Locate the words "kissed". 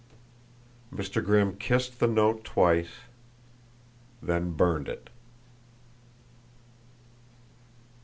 1.57-1.99